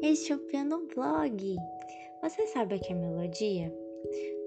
[0.00, 1.56] Este é o Piano Blog.
[2.22, 3.70] Você sabe o que é melodia?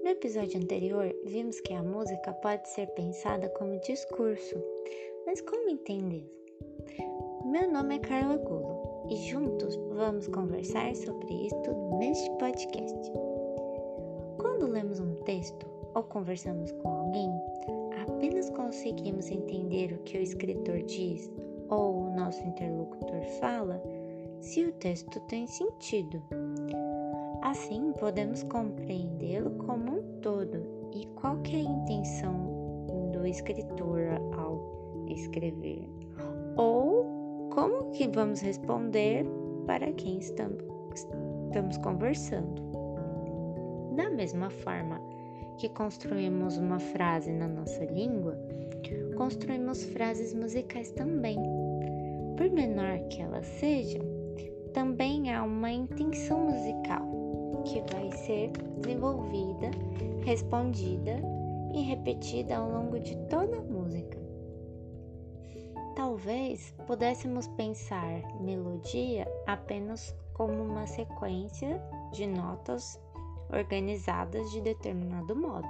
[0.02, 4.56] No episódio anterior, vimos que a música pode ser pensada como discurso,
[5.26, 6.28] mas como entendê-lo?
[7.44, 11.70] Meu nome é Carla Gulo e juntos vamos conversar sobre isto
[12.00, 13.12] neste podcast.
[14.40, 17.30] Quando lemos um texto ou conversamos com alguém,
[18.08, 21.30] apenas conseguimos entender o que o escritor diz
[21.68, 23.80] ou o nosso interlocutor fala
[24.44, 26.22] se o texto tem sentido.
[27.42, 34.00] Assim, podemos compreendê-lo como um todo e qual é a intenção do escritor
[34.36, 35.88] ao escrever,
[36.56, 39.26] ou como que vamos responder
[39.66, 40.62] para quem estamos,
[40.94, 42.62] estamos conversando.
[43.96, 45.00] Da mesma forma
[45.56, 48.36] que construímos uma frase na nossa língua,
[49.16, 51.38] construímos frases musicais também.
[52.36, 54.13] Por menor que elas sejam,
[54.84, 57.08] também há uma intenção musical
[57.64, 58.50] que vai ser
[58.82, 59.70] desenvolvida,
[60.22, 61.22] respondida
[61.72, 64.18] e repetida ao longo de toda a música.
[65.96, 73.00] Talvez pudéssemos pensar melodia apenas como uma sequência de notas
[73.50, 75.66] organizadas de determinado modo.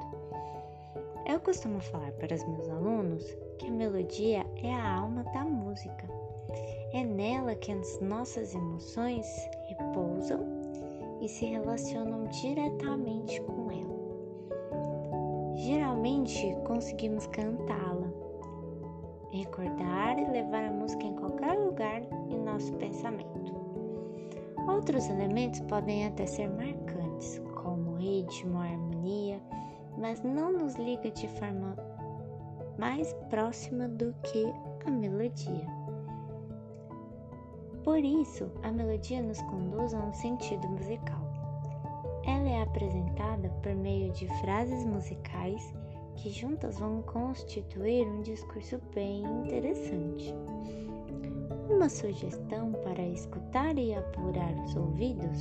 [1.25, 3.25] Eu costumo falar para os meus alunos
[3.61, 6.04] que a melodia é a alma da música.
[6.95, 9.27] É nela que as nossas emoções
[9.67, 10.47] repousam
[11.21, 15.57] e se relacionam diretamente com ela.
[15.57, 18.07] Geralmente conseguimos cantá-la,
[19.33, 22.01] recordar e levar a música em qualquer lugar
[22.31, 23.53] em nosso pensamento.
[24.69, 29.43] Outros elementos podem até ser marcantes, como ritmo, harmonia,
[29.99, 31.75] mas não nos liga de forma
[32.79, 34.45] mais próxima do que
[34.87, 35.84] a melodia.
[37.85, 41.21] Por isso, a melodia nos conduz a um sentido musical.
[42.25, 45.75] Ela é apresentada por meio de frases musicais
[46.17, 50.35] que juntas vão constituir um discurso bem interessante.
[51.69, 55.39] Uma sugestão para escutar e apurar os ouvidos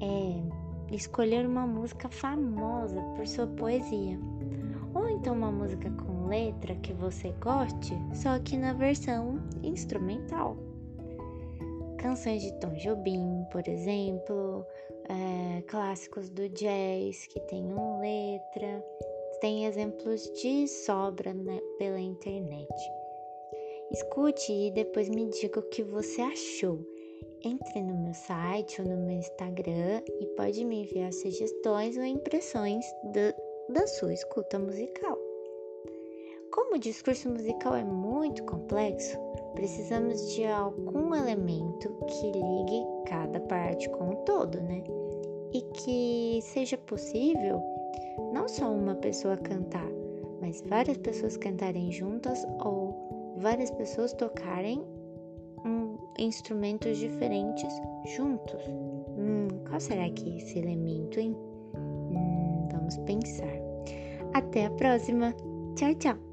[0.00, 4.18] é escolher uma música famosa por sua poesia,
[4.92, 10.56] ou então uma música com letra que você goste, só que na versão instrumental.
[12.00, 14.66] Canções de Tom Jobim, por exemplo,
[15.06, 18.82] é, clássicos do jazz que tenham letra,
[19.42, 22.72] tem exemplos de sobra né, pela internet.
[23.92, 26.78] Escute e depois me diga o que você achou.
[27.44, 32.86] Entre no meu site ou no meu Instagram e pode me enviar sugestões ou impressões
[33.04, 35.18] do, da sua escuta musical.
[36.50, 39.18] Como o discurso musical é muito complexo,
[39.54, 44.82] precisamos de algum elemento que ligue cada parte com o todo, né?
[45.52, 47.60] E que seja possível
[48.32, 49.88] não só uma pessoa cantar,
[50.40, 54.82] mas várias pessoas cantarem juntas ou várias pessoas tocarem
[55.64, 57.72] um, instrumentos diferentes
[58.16, 58.62] juntos.
[59.18, 61.36] Hum, qual será que é esse elemento, hein?
[61.74, 63.60] Hum, vamos pensar.
[64.34, 65.34] Até a próxima!
[65.76, 66.29] Tchau, tchau!